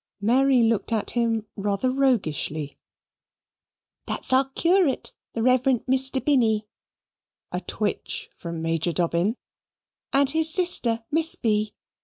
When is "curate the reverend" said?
4.49-5.85